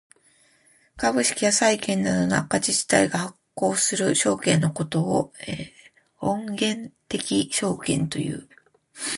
[0.97, 5.31] 株式や債券などの赤字主体が発行する証券のことを
[6.15, 8.49] 本源的証券という。